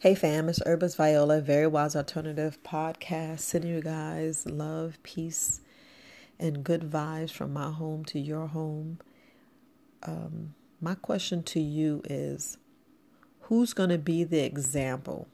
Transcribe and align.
Hey 0.00 0.14
fam, 0.14 0.48
it's 0.48 0.62
Herbalist 0.64 0.96
Viola, 0.96 1.40
Very 1.40 1.66
Wise 1.66 1.96
Alternative 1.96 2.56
Podcast, 2.62 3.40
sending 3.40 3.72
you 3.72 3.80
guys 3.80 4.46
love, 4.46 4.96
peace, 5.02 5.60
and 6.38 6.62
good 6.62 6.82
vibes 6.82 7.32
from 7.32 7.52
my 7.52 7.72
home 7.72 8.04
to 8.04 8.20
your 8.20 8.46
home. 8.46 9.00
Um, 10.04 10.54
my 10.80 10.94
question 10.94 11.42
to 11.42 11.58
you 11.58 12.00
is 12.04 12.58
who's 13.40 13.72
going 13.74 13.88
to 13.88 13.98
be 13.98 14.22
the 14.22 14.38
example? 14.38 15.26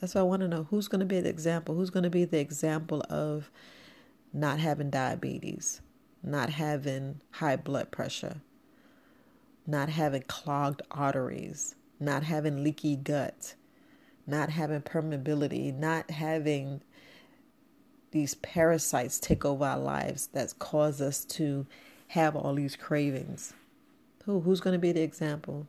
That's 0.00 0.16
what 0.16 0.22
I 0.22 0.24
want 0.24 0.42
to 0.42 0.48
know. 0.48 0.66
Who's 0.70 0.88
going 0.88 0.98
to 0.98 1.06
be 1.06 1.20
the 1.20 1.28
example? 1.28 1.76
Who's 1.76 1.90
going 1.90 2.02
to 2.02 2.10
be 2.10 2.24
the 2.24 2.40
example 2.40 3.04
of 3.08 3.48
not 4.32 4.58
having 4.58 4.90
diabetes, 4.90 5.82
not 6.20 6.50
having 6.50 7.20
high 7.30 7.54
blood 7.54 7.92
pressure? 7.92 8.40
Not 9.70 9.88
having 9.88 10.22
clogged 10.22 10.82
arteries, 10.90 11.76
not 12.00 12.24
having 12.24 12.64
leaky 12.64 12.96
gut, 12.96 13.54
not 14.26 14.50
having 14.50 14.80
permeability, 14.80 15.72
not 15.72 16.10
having 16.10 16.82
these 18.10 18.34
parasites 18.34 19.20
take 19.20 19.44
over 19.44 19.64
our 19.64 19.78
lives 19.78 20.26
that 20.32 20.58
cause 20.58 21.00
us 21.00 21.24
to 21.24 21.66
have 22.08 22.34
all 22.34 22.54
these 22.54 22.74
cravings. 22.74 23.54
Who 24.24 24.40
who's 24.40 24.60
going 24.60 24.74
to 24.74 24.80
be 24.80 24.92
the 24.92 25.02
example? 25.02 25.68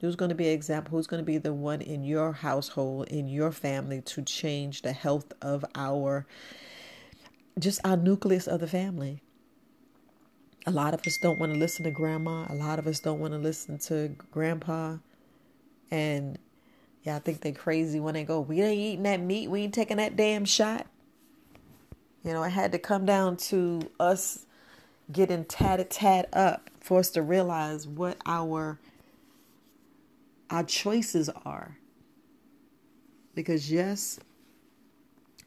Who's 0.00 0.16
going 0.16 0.28
to 0.28 0.34
be 0.34 0.48
an 0.48 0.54
example? 0.54 0.90
Who's 0.90 1.06
going 1.06 1.22
to 1.22 1.26
be 1.26 1.38
the 1.38 1.54
one 1.54 1.80
in 1.80 2.04
your 2.04 2.32
household, 2.32 3.08
in 3.08 3.26
your 3.26 3.50
family 3.52 4.02
to 4.02 4.20
change 4.20 4.82
the 4.82 4.92
health 4.92 5.32
of 5.40 5.64
our 5.74 6.26
just 7.58 7.80
our 7.84 7.96
nucleus 7.96 8.46
of 8.46 8.60
the 8.60 8.66
family? 8.66 9.22
A 10.66 10.70
lot 10.70 10.94
of 10.94 11.06
us 11.06 11.18
don't 11.18 11.38
want 11.38 11.52
to 11.52 11.58
listen 11.58 11.84
to 11.84 11.90
grandma. 11.90 12.46
A 12.48 12.54
lot 12.54 12.78
of 12.78 12.86
us 12.86 13.00
don't 13.00 13.20
want 13.20 13.34
to 13.34 13.38
listen 13.38 13.78
to 13.78 14.14
grandpa. 14.30 14.96
And 15.90 16.38
yeah, 17.02 17.16
I 17.16 17.18
think 17.18 17.40
they 17.40 17.52
crazy 17.52 18.00
when 18.00 18.14
they 18.14 18.24
go, 18.24 18.40
we 18.40 18.62
ain't 18.62 18.78
eating 18.78 19.02
that 19.02 19.20
meat. 19.20 19.48
We 19.48 19.62
ain't 19.62 19.74
taking 19.74 19.98
that 19.98 20.16
damn 20.16 20.46
shot. 20.46 20.86
You 22.24 22.32
know, 22.32 22.42
it 22.42 22.50
had 22.50 22.72
to 22.72 22.78
come 22.78 23.04
down 23.04 23.36
to 23.36 23.90
us 24.00 24.46
getting 25.12 25.44
tatted 25.44 25.90
tat 25.90 26.30
up 26.32 26.70
for 26.80 26.98
us 26.98 27.10
to 27.10 27.22
realize 27.22 27.86
what 27.86 28.16
our 28.24 28.78
our 30.50 30.62
choices 30.62 31.28
are. 31.44 31.76
Because 33.34 33.70
yes, 33.70 34.20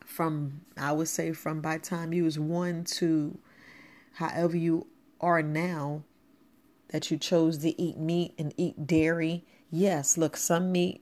from 0.06 0.62
I 0.78 0.92
would 0.92 1.08
say 1.08 1.31
from 1.31 1.62
by 1.62 1.80
time 1.80 2.14
you 2.14 2.24
was 2.24 2.38
one 2.38 2.84
to 2.86 3.38
however 4.14 4.58
you 4.58 4.86
are 5.20 5.42
now 5.42 6.04
that 6.90 7.12
you 7.12 7.18
chose 7.18 7.58
to 7.60 7.82
eat 7.82 7.98
meat 7.98 8.34
and 8.38 8.54
eat 8.58 8.88
dairy. 8.88 9.46
Yes, 9.70 10.18
look, 10.18 10.38
some 10.38 10.72
meat, 10.72 11.02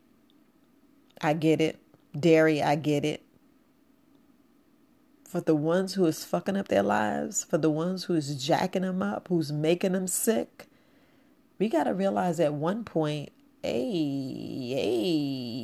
I 1.22 1.34
get 1.34 1.62
it. 1.62 1.80
Dairy, 2.18 2.62
I 2.62 2.76
get 2.76 3.06
it. 3.06 3.24
For 5.28 5.42
the 5.42 5.56
ones 5.56 5.96
who 5.96 6.06
is 6.06 6.24
fucking 6.24 6.56
up 6.56 6.70
their 6.70 6.84
lives, 6.84 7.44
for 7.44 7.58
the 7.58 7.70
ones 7.70 8.06
who 8.06 8.16
is 8.16 8.44
jacking 8.44 8.84
them 8.84 9.04
up, 9.04 9.28
who's 9.28 9.52
making 9.52 9.92
them 9.92 10.08
sick, 10.08 10.68
we 11.60 11.68
got 11.70 11.84
to 11.86 11.94
realize 11.94 12.40
at 12.40 12.54
one 12.54 12.84
point, 12.84 13.32
hey, 13.62 14.70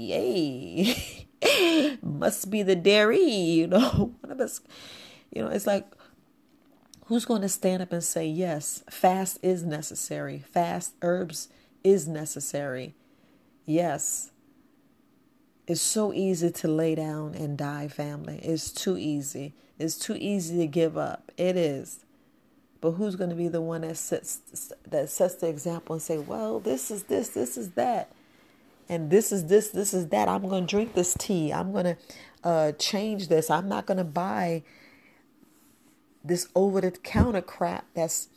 hey, 0.09 0.93
hey, 1.41 1.97
must 2.03 2.49
be 2.49 2.63
the 2.63 2.75
dairy, 2.75 3.23
you 3.23 3.67
know. 3.67 4.13
One 4.21 4.31
of 4.31 4.39
us, 4.39 4.61
you 5.31 5.43
know, 5.43 5.49
it's 5.49 5.67
like 5.67 5.85
Who's 7.11 7.25
going 7.25 7.41
to 7.41 7.49
stand 7.49 7.81
up 7.81 7.91
and 7.91 8.01
say, 8.01 8.25
yes, 8.25 8.85
fast 8.89 9.37
is 9.41 9.65
necessary? 9.65 10.39
Fast 10.49 10.93
herbs 11.01 11.49
is 11.83 12.07
necessary. 12.07 12.95
Yes. 13.65 14.31
It's 15.67 15.81
so 15.81 16.13
easy 16.13 16.51
to 16.51 16.69
lay 16.69 16.95
down 16.95 17.35
and 17.35 17.57
die, 17.57 17.89
family. 17.89 18.39
It's 18.41 18.71
too 18.71 18.97
easy. 18.97 19.53
It's 19.77 19.97
too 19.97 20.15
easy 20.21 20.59
to 20.59 20.67
give 20.67 20.97
up. 20.97 21.33
It 21.35 21.57
is. 21.57 22.05
But 22.79 22.91
who's 22.91 23.17
going 23.17 23.29
to 23.29 23.35
be 23.35 23.49
the 23.49 23.59
one 23.59 23.81
that 23.81 23.97
sets 23.97 24.71
that 24.87 25.09
sets 25.09 25.35
the 25.35 25.49
example 25.49 25.95
and 25.95 26.01
say, 26.01 26.17
"Well, 26.17 26.61
this 26.61 26.89
is 26.89 27.03
this, 27.03 27.27
this 27.27 27.57
is 27.57 27.71
that." 27.71 28.09
And 28.87 29.09
this 29.09 29.33
is 29.33 29.47
this, 29.47 29.67
this 29.67 29.93
is 29.93 30.07
that. 30.07 30.29
I'm 30.29 30.47
going 30.47 30.65
to 30.65 30.71
drink 30.71 30.93
this 30.93 31.13
tea. 31.19 31.51
I'm 31.51 31.73
going 31.73 31.83
to 31.83 31.97
uh, 32.45 32.71
change 32.79 33.27
this. 33.27 33.49
I'm 33.49 33.67
not 33.67 33.85
going 33.85 33.97
to 33.97 34.05
buy 34.05 34.63
this 36.23 36.47
over 36.55 36.81
the 36.81 36.91
counter 36.91 37.41
crap 37.41 37.85
that's 37.93 38.29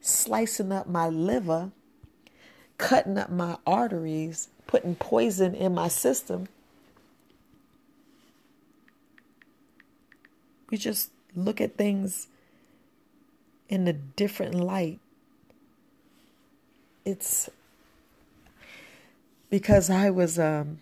slicing 0.00 0.72
up 0.72 0.88
my 0.88 1.08
liver, 1.08 1.70
cutting 2.78 3.18
up 3.18 3.30
my 3.30 3.56
arteries, 3.66 4.48
putting 4.66 4.94
poison 4.94 5.54
in 5.54 5.74
my 5.74 5.88
system. 5.88 6.48
We 10.70 10.78
just 10.78 11.10
look 11.34 11.60
at 11.60 11.76
things 11.76 12.28
in 13.68 13.86
a 13.88 13.92
different 13.92 14.54
light. 14.54 14.98
It's 17.04 17.48
because 19.50 19.90
I 19.90 20.10
was 20.10 20.38
um, 20.38 20.80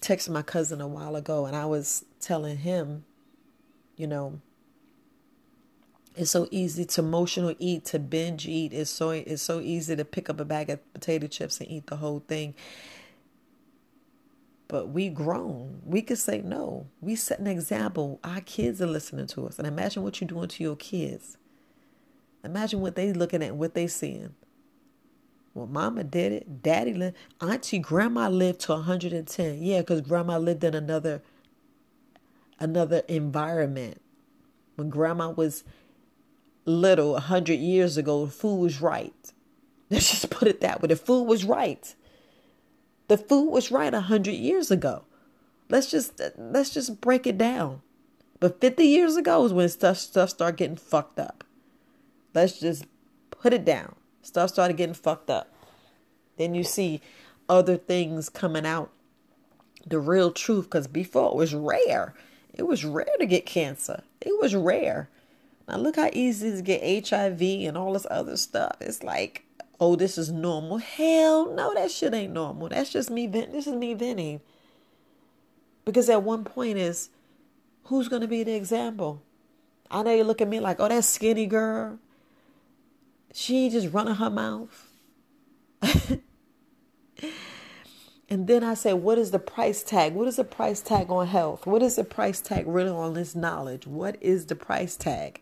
texting 0.00 0.30
my 0.30 0.42
cousin 0.42 0.80
a 0.80 0.88
while 0.88 1.16
ago 1.16 1.46
and 1.46 1.54
I 1.54 1.66
was 1.66 2.04
telling 2.20 2.58
him, 2.58 3.04
you 3.96 4.06
know, 4.06 4.40
it's 6.14 6.30
so 6.30 6.46
easy 6.50 6.84
to 6.84 7.00
emotional 7.00 7.54
eat, 7.58 7.84
to 7.86 7.98
binge 7.98 8.46
eat. 8.46 8.72
It's 8.72 8.90
so 8.90 9.10
it's 9.10 9.42
so 9.42 9.60
easy 9.60 9.96
to 9.96 10.04
pick 10.04 10.30
up 10.30 10.40
a 10.40 10.44
bag 10.44 10.70
of 10.70 10.94
potato 10.94 11.26
chips 11.26 11.60
and 11.60 11.70
eat 11.70 11.86
the 11.88 11.96
whole 11.96 12.22
thing. 12.26 12.54
But 14.68 14.88
we 14.88 15.08
grown. 15.08 15.82
We 15.84 16.02
could 16.02 16.18
say 16.18 16.40
no. 16.40 16.86
We 17.00 17.16
set 17.16 17.38
an 17.38 17.46
example. 17.46 18.20
Our 18.24 18.40
kids 18.40 18.80
are 18.80 18.86
listening 18.86 19.26
to 19.28 19.46
us. 19.46 19.58
And 19.58 19.68
imagine 19.68 20.02
what 20.02 20.20
you're 20.20 20.28
doing 20.28 20.48
to 20.48 20.62
your 20.62 20.76
kids. 20.76 21.36
Imagine 22.42 22.80
what 22.80 22.94
they 22.94 23.12
looking 23.12 23.42
at, 23.42 23.50
and 23.50 23.58
what 23.58 23.74
they 23.74 23.86
seeing. 23.86 24.34
Well, 25.52 25.66
mama 25.66 26.04
did 26.04 26.32
it. 26.32 26.62
Daddy 26.62 26.94
lived. 26.94 27.16
Auntie, 27.40 27.78
grandma 27.78 28.28
lived 28.28 28.60
to 28.62 28.72
110. 28.72 29.62
Yeah, 29.62 29.80
because 29.80 30.00
grandma 30.00 30.38
lived 30.38 30.64
in 30.64 30.74
another 30.74 31.22
another 32.58 33.02
environment. 33.08 34.00
When 34.76 34.90
grandma 34.90 35.30
was 35.30 35.64
little 36.64 37.16
a 37.16 37.20
hundred 37.20 37.60
years 37.60 37.96
ago, 37.96 38.26
food 38.26 38.56
was 38.56 38.80
right. 38.80 39.14
Let's 39.90 40.10
just 40.10 40.30
put 40.30 40.48
it 40.48 40.60
that 40.60 40.82
way. 40.82 40.88
The 40.88 40.96
food 40.96 41.24
was 41.24 41.44
right. 41.44 41.94
The 43.08 43.18
food 43.18 43.50
was 43.50 43.70
right 43.70 43.92
a 43.92 44.00
hundred 44.00 44.34
years 44.34 44.70
ago. 44.70 45.04
Let's 45.68 45.90
just 45.90 46.20
let's 46.36 46.70
just 46.70 47.00
break 47.00 47.26
it 47.26 47.38
down. 47.38 47.82
But 48.40 48.60
50 48.60 48.84
years 48.84 49.16
ago 49.16 49.44
is 49.44 49.52
when 49.52 49.68
stuff 49.68 49.98
stuff 49.98 50.30
started 50.30 50.56
getting 50.56 50.76
fucked 50.76 51.18
up. 51.18 51.44
Let's 52.34 52.60
just 52.60 52.86
put 53.30 53.52
it 53.52 53.64
down. 53.64 53.94
Stuff 54.22 54.50
started 54.50 54.76
getting 54.76 54.94
fucked 54.94 55.30
up. 55.30 55.52
Then 56.36 56.54
you 56.54 56.64
see 56.64 57.00
other 57.48 57.76
things 57.76 58.28
coming 58.28 58.66
out. 58.66 58.90
The 59.86 59.98
real 59.98 60.32
truth, 60.32 60.64
because 60.64 60.86
before 60.86 61.30
it 61.30 61.36
was 61.36 61.54
rare. 61.54 62.14
It 62.54 62.62
was 62.62 62.84
rare 62.84 63.16
to 63.18 63.26
get 63.26 63.46
cancer. 63.46 64.02
It 64.20 64.40
was 64.40 64.54
rare. 64.54 65.08
Now 65.68 65.76
look 65.76 65.96
how 65.96 66.10
easy 66.12 66.52
to 66.52 66.62
get 66.62 67.08
HIV 67.08 67.40
and 67.40 67.76
all 67.76 67.92
this 67.94 68.06
other 68.10 68.36
stuff. 68.36 68.76
It's 68.80 69.02
like, 69.02 69.44
oh, 69.80 69.96
this 69.96 70.18
is 70.18 70.30
normal. 70.30 70.78
Hell 70.78 71.52
no, 71.54 71.72
that 71.74 71.90
shit 71.90 72.14
ain't 72.14 72.32
normal. 72.32 72.68
That's 72.68 72.90
just 72.90 73.10
me. 73.10 73.26
Venting. 73.26 73.52
This 73.52 73.66
is 73.66 73.74
me 73.74 73.94
venting. 73.94 74.40
Because 75.84 76.08
at 76.08 76.22
one 76.22 76.44
point 76.44 76.78
is, 76.78 77.10
who's 77.84 78.08
gonna 78.08 78.28
be 78.28 78.42
the 78.42 78.54
example? 78.54 79.22
I 79.90 80.02
know 80.02 80.14
you 80.14 80.24
look 80.24 80.40
at 80.40 80.48
me 80.48 80.60
like, 80.60 80.80
oh, 80.80 80.88
that 80.88 81.04
skinny 81.04 81.46
girl. 81.46 81.98
She 83.32 83.68
just 83.68 83.92
running 83.92 84.14
her 84.14 84.30
mouth. 84.30 84.88
and 88.34 88.48
then 88.48 88.64
I 88.64 88.74
say, 88.74 88.92
what 88.92 89.16
is 89.16 89.30
the 89.30 89.38
price 89.38 89.84
tag? 89.84 90.12
What 90.12 90.26
is 90.26 90.34
the 90.34 90.44
price 90.44 90.80
tag 90.80 91.08
on 91.08 91.28
health? 91.28 91.66
What 91.68 91.84
is 91.84 91.94
the 91.94 92.02
price 92.02 92.40
tag 92.40 92.64
really 92.66 92.90
on 92.90 93.14
this 93.14 93.36
knowledge? 93.36 93.86
What 93.86 94.16
is 94.20 94.46
the 94.46 94.56
price 94.56 94.96
tag? 94.96 95.40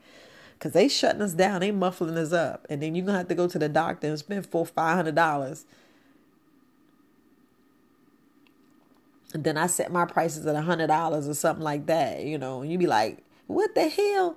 Cause 0.59 0.73
they 0.73 0.89
shutting 0.89 1.23
us 1.23 1.33
down, 1.33 1.63
they 1.63 1.71
muffling 1.71 2.19
us 2.19 2.35
up, 2.35 2.67
and 2.69 2.83
then 2.83 2.95
you're 2.95 3.07
gonna 3.07 3.17
have 3.17 3.29
to 3.29 3.35
go 3.35 3.49
to 3.49 3.59
the 3.59 3.71
doctor 3.71 4.09
and 4.09 4.19
spend 4.19 4.45
four 4.45 4.67
five 4.67 4.95
hundred 4.95 5.15
dollars. 5.15 5.65
And 9.33 9.43
then 9.43 9.57
I 9.57 9.69
set 9.69 9.91
my 9.91 10.05
prices 10.05 10.45
at 10.47 10.55
a 10.55 10.61
hundred 10.61 10.89
dollars 10.89 11.27
or 11.27 11.33
something 11.33 11.65
like 11.65 11.87
that, 11.87 12.25
you 12.25 12.37
know, 12.37 12.61
and 12.61 12.71
you 12.71 12.77
be 12.77 12.87
like, 12.87 13.25
what 13.47 13.75
the 13.75 13.89
hell? 13.89 14.37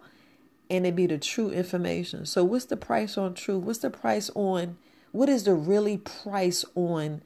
And 0.69 0.87
it 0.87 0.95
be 0.95 1.07
the 1.07 1.17
true 1.17 1.49
information. 1.49 2.25
So 2.25 2.45
what's 2.45 2.65
the 2.65 2.77
price 2.77 3.17
on 3.17 3.33
truth? 3.33 3.63
What's 3.63 3.79
the 3.79 3.89
price 3.89 4.31
on 4.33 4.77
what 5.11 5.27
is 5.27 5.43
the 5.43 5.55
really 5.55 5.97
price 5.97 6.63
on 6.73 7.21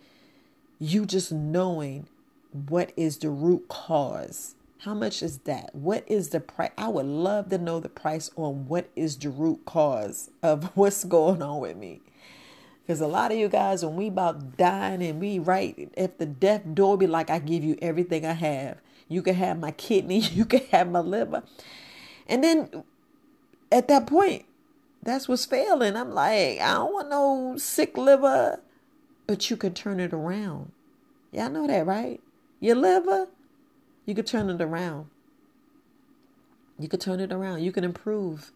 you 0.79 1.05
just 1.05 1.31
knowing 1.31 2.07
what 2.51 2.91
is 2.95 3.17
the 3.17 3.29
root 3.29 3.67
cause? 3.67 4.55
How 4.79 4.93
much 4.93 5.21
is 5.21 5.39
that? 5.39 5.75
What 5.75 6.05
is 6.07 6.29
the 6.29 6.39
price? 6.39 6.71
I 6.77 6.87
would 6.87 7.05
love 7.05 7.49
to 7.49 7.57
know 7.57 7.81
the 7.81 7.89
price 7.89 8.31
on 8.37 8.67
what 8.67 8.89
is 8.95 9.17
the 9.17 9.29
root 9.29 9.65
cause 9.65 10.31
of 10.41 10.65
what's 10.75 11.03
going 11.03 11.41
on 11.41 11.59
with 11.59 11.77
me. 11.77 12.01
Because 12.81 13.01
a 13.01 13.07
lot 13.07 13.31
of 13.31 13.37
you 13.37 13.49
guys, 13.49 13.85
when 13.85 13.97
we 13.97 14.07
about 14.07 14.57
dying 14.57 15.03
and 15.03 15.19
we 15.19 15.37
right, 15.37 15.91
if 15.95 16.17
the 16.17 16.25
death 16.25 16.63
door 16.73 16.97
be 16.97 17.05
like, 17.05 17.29
I 17.29 17.37
give 17.39 17.63
you 17.63 17.77
everything 17.81 18.25
I 18.25 18.33
have. 18.33 18.77
You 19.07 19.21
can 19.21 19.35
have 19.35 19.59
my 19.59 19.71
kidney, 19.71 20.19
you 20.33 20.45
can 20.45 20.61
have 20.71 20.89
my 20.89 20.99
liver. 20.99 21.43
And 22.25 22.43
then 22.43 22.83
at 23.71 23.89
that 23.89 24.07
point, 24.07 24.45
that's 25.03 25.27
what's 25.27 25.45
failing. 25.45 25.95
I'm 25.95 26.13
like, 26.13 26.59
I 26.59 26.73
don't 26.73 26.93
want 26.93 27.09
no 27.09 27.57
sick 27.57 27.97
liver, 27.97 28.59
but 29.29 29.51
you 29.51 29.55
can 29.55 29.75
turn 29.75 29.99
it 29.99 30.11
around. 30.11 30.71
Y'all 31.31 31.51
know 31.51 31.67
that, 31.67 31.85
right? 31.85 32.19
Your 32.59 32.75
liver, 32.75 33.27
you 34.07 34.15
could 34.15 34.25
turn 34.25 34.49
it 34.49 34.59
around. 34.59 35.05
You 36.79 36.87
could 36.87 36.99
turn 36.99 37.19
it 37.19 37.31
around. 37.31 37.61
You 37.61 37.71
can 37.71 37.83
improve. 37.83 38.51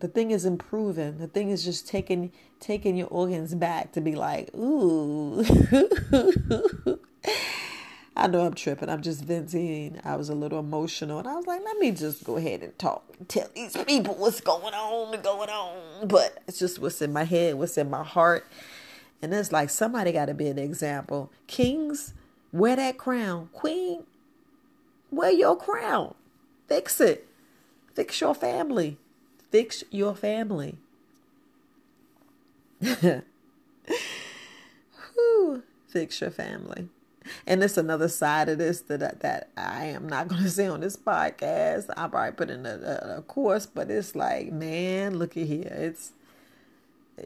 The 0.00 0.08
thing 0.08 0.30
is 0.30 0.44
improving. 0.44 1.16
The 1.16 1.26
thing 1.26 1.48
is 1.48 1.64
just 1.64 1.88
taking 1.88 2.32
taking 2.60 2.98
your 2.98 3.06
organs 3.06 3.54
back 3.54 3.92
to 3.92 4.02
be 4.02 4.14
like, 4.14 4.54
ooh. 4.54 5.42
I 8.14 8.26
know 8.26 8.42
I'm 8.42 8.52
tripping. 8.52 8.90
I'm 8.90 9.00
just 9.00 9.24
venting. 9.24 10.00
I 10.04 10.16
was 10.16 10.28
a 10.28 10.34
little 10.34 10.58
emotional 10.58 11.18
and 11.18 11.26
I 11.26 11.34
was 11.34 11.46
like, 11.46 11.62
let 11.64 11.78
me 11.78 11.92
just 11.92 12.24
go 12.24 12.36
ahead 12.36 12.62
and 12.62 12.78
talk 12.78 13.04
and 13.18 13.26
tell 13.26 13.48
these 13.54 13.74
people 13.86 14.14
what's 14.16 14.42
going 14.42 14.74
on 14.74 15.14
and 15.14 15.22
going 15.22 15.48
on. 15.48 16.08
But 16.08 16.42
it's 16.46 16.58
just 16.58 16.78
what's 16.78 17.00
in 17.00 17.10
my 17.10 17.24
head, 17.24 17.54
what's 17.54 17.78
in 17.78 17.88
my 17.88 18.04
heart. 18.04 18.46
And 19.24 19.34
it's 19.34 19.52
like 19.52 19.70
somebody 19.70 20.12
got 20.12 20.26
to 20.26 20.34
be 20.34 20.48
an 20.48 20.58
example. 20.58 21.32
Kings, 21.46 22.14
wear 22.52 22.76
that 22.76 22.98
crown. 22.98 23.48
Queen, 23.52 24.04
wear 25.10 25.32
your 25.32 25.56
crown. 25.56 26.14
Fix 26.68 27.00
it. 27.00 27.26
Fix 27.94 28.20
your 28.20 28.34
family. 28.34 28.98
Fix 29.50 29.82
your 29.90 30.14
family. 30.14 30.76
Whew. 32.80 33.22
Fix 35.88 36.20
your 36.20 36.30
family 36.30 36.88
and 37.46 37.62
it's 37.62 37.76
another 37.76 38.08
side 38.08 38.48
of 38.48 38.58
this 38.58 38.80
that 38.82 39.20
that 39.20 39.48
I 39.56 39.86
am 39.86 40.08
not 40.08 40.28
going 40.28 40.42
to 40.42 40.50
say 40.50 40.66
on 40.66 40.80
this 40.80 40.96
podcast. 40.96 41.90
I'll 41.96 42.08
probably 42.08 42.32
put 42.32 42.50
in 42.50 42.66
a, 42.66 43.16
a, 43.18 43.22
course, 43.22 43.66
but 43.66 43.90
it's 43.90 44.14
like, 44.14 44.52
man, 44.52 45.18
look 45.18 45.36
at 45.36 45.46
here. 45.46 45.72
It's 45.74 46.12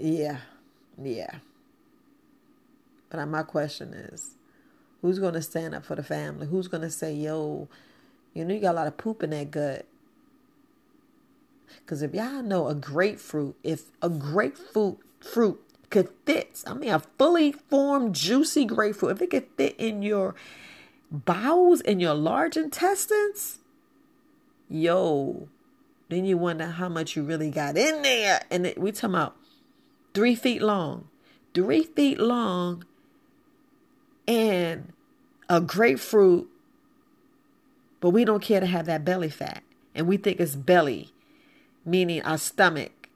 yeah, 0.01 0.39
yeah. 1.03 1.37
But 3.11 3.25
my 3.27 3.43
question 3.43 3.95
is, 3.95 4.35
who's 5.01 5.19
going 5.19 5.35
to 5.35 5.43
stand 5.43 5.75
up 5.75 5.85
for 5.85 5.95
the 5.95 6.03
family? 6.03 6.47
Who's 6.47 6.69
going 6.69 6.83
to 6.83 6.91
say, 6.91 7.15
yo, 7.15 7.69
you 8.35 8.45
know, 8.45 8.55
you 8.55 8.61
got 8.61 8.73
a 8.73 8.77
lot 8.77 8.87
of 8.87 8.97
poop 8.97 9.23
in 9.23 9.31
that 9.31 9.51
gut. 9.51 9.87
Because 11.81 12.03
if 12.03 12.15
y'all 12.15 12.43
know 12.43 12.69
a 12.69 12.75
grapefruit, 12.75 13.57
if 13.63 13.85
a 14.03 14.09
grapefruit 14.09 14.99
fruit 15.21 15.61
could 15.91 16.11
fit, 16.27 16.63
I 16.67 16.75
mean, 16.75 16.91
a 16.91 17.01
fully 17.19 17.53
formed, 17.53 18.15
juicy 18.15 18.65
grapefruit, 18.65 19.13
if 19.13 19.23
it 19.23 19.31
could 19.31 19.47
fit 19.57 19.75
in 19.79 20.03
your 20.03 20.35
bowels 21.11 21.81
and 21.81 22.01
your 22.01 22.15
large 22.15 22.57
intestines, 22.57 23.59
yo, 24.69 25.49
then 26.09 26.25
you 26.25 26.37
wonder 26.37 26.67
how 26.67 26.89
much 26.89 27.17
you 27.17 27.23
really 27.23 27.51
got 27.51 27.77
in 27.77 28.03
there. 28.03 28.43
And 28.51 28.67
it, 28.67 28.79
we 28.79 28.93
talking 28.93 29.15
about 29.15 29.37
three 30.15 30.35
feet 30.35 30.63
long, 30.63 31.09
three 31.55 31.83
feet 31.83 32.19
long, 32.19 32.85
and 34.29 34.93
a 35.49 35.61
grapefruit, 35.61 36.49
but 38.01 38.11
we 38.11 38.25
don't 38.25 38.43
care 38.43 38.61
to 38.61 38.67
have 38.67 38.87
that 38.87 39.05
belly 39.05 39.31
fat. 39.31 39.65
And 39.95 40.07
we 40.07 40.19
think 40.19 40.39
it's 40.39 40.55
belly, 40.55 41.11
meaning 41.85 42.23
our 42.23 42.39
stomach. 42.39 43.09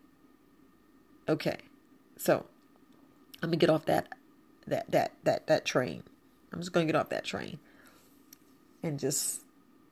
Okay, 1.28 1.58
so 2.16 2.46
I'm 3.42 3.50
gonna 3.50 3.56
get 3.56 3.70
off 3.70 3.84
that 3.84 4.08
that 4.66 4.90
that 4.90 5.12
that 5.22 5.46
that 5.46 5.64
train. 5.64 6.02
I'm 6.52 6.58
just 6.58 6.72
gonna 6.72 6.86
get 6.86 6.96
off 6.96 7.10
that 7.10 7.24
train 7.24 7.60
and 8.82 8.98
just 8.98 9.42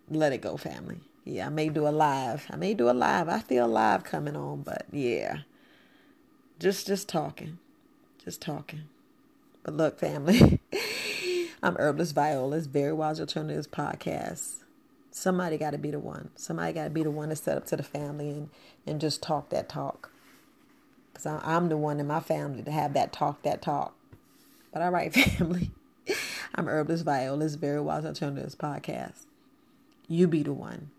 let 0.08 0.32
it 0.32 0.40
go, 0.40 0.56
family. 0.56 1.00
Yeah, 1.25 1.46
I 1.46 1.50
may 1.50 1.69
do 1.69 1.87
a 1.87 1.90
live. 1.90 2.46
I 2.50 2.56
may 2.56 2.75
do 2.75 2.90
a 2.90 2.93
live. 2.93 3.28
I 3.28 3.40
feel 3.40 3.69
live 3.69 4.02
coming 4.02 4.34
on, 4.34 4.62
but 4.62 4.87
yeah. 4.90 5.40
Just 6.58 6.87
just 6.87 7.08
talking. 7.08 7.58
Just 8.25 8.40
talking. 8.43 8.84
But 9.62 9.75
look, 9.75 9.99
family. 9.99 10.61
I'm 11.62 11.77
Herbalist 11.77 12.15
Viola's 12.15 12.67
Very 12.67 12.95
Wise 12.95 13.21
Alternatives 13.21 13.67
podcast. 13.67 14.65
Somebody 15.11 15.59
got 15.59 15.73
to 15.73 15.79
be 15.79 15.91
the 15.91 15.99
one. 15.99 16.31
Somebody 16.35 16.73
got 16.73 16.85
to 16.85 16.91
be 16.91 17.03
the 17.03 17.11
one 17.11 17.29
to 17.29 17.37
set 17.37 17.59
up 17.59 17.67
to 17.67 17.77
the 17.77 17.83
family 17.83 18.31
and, 18.31 18.49
and 18.87 18.99
just 18.99 19.23
talk 19.23 19.51
that 19.51 19.69
talk. 19.69 20.11
Because 21.12 21.27
I'm 21.27 21.69
the 21.69 21.77
one 21.77 22.01
in 22.01 22.07
my 22.07 22.21
family 22.21 22.62
to 22.62 22.71
have 22.71 22.95
that 22.95 23.12
talk, 23.12 23.43
that 23.43 23.61
talk. 23.61 23.95
But 24.73 24.81
all 24.81 24.91
right, 24.91 25.12
family. 25.15 25.71
I'm 26.55 26.67
Herbalist 26.67 27.05
Viola's 27.05 27.57
Very 27.57 27.81
Wise 27.83 28.06
Alternatives 28.06 28.55
podcast. 28.55 29.27
You 30.09 30.29
be 30.29 30.43
the 30.43 30.55
one. 30.55 30.91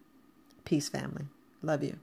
Peace, 0.64 0.90
family. 0.90 1.25
Love 1.64 1.84
you. 1.84 1.98